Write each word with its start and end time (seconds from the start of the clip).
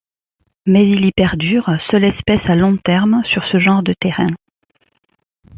Mais 0.65 0.89
il 0.89 1.05
y 1.05 1.11
perdure, 1.11 1.79
seule 1.79 2.05
espèce 2.05 2.49
à 2.49 2.55
long 2.55 2.75
terme 2.75 3.23
sur 3.23 3.43
ce 3.43 3.59
genre 3.59 3.83
de 3.83 3.93
terrains. 3.93 4.35